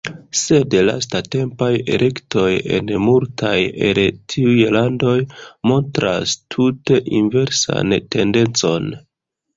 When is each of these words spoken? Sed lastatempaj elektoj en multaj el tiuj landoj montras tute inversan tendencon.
Sed 0.37 0.75
lastatempaj 0.85 1.67
elektoj 1.97 2.47
en 2.77 2.89
multaj 3.09 3.53
el 3.89 4.01
tiuj 4.35 4.57
landoj 4.77 5.15
montras 5.73 6.37
tute 6.57 6.99
inversan 7.23 7.99
tendencon. 8.17 8.93